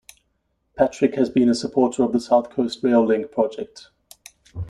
Patrick 0.75 1.13
has 1.13 1.29
been 1.29 1.47
a 1.47 1.53
supporter 1.53 2.01
of 2.01 2.11
the 2.11 2.19
South 2.19 2.49
Coast 2.49 2.79
Rail 2.83 3.05
Link 3.05 3.31
project. 3.31 3.89